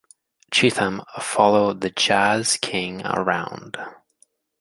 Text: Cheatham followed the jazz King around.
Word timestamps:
Cheatham 0.49 1.03
followed 1.19 1.81
the 1.81 1.91
jazz 1.91 2.57
King 2.59 3.05
around. 3.05 3.77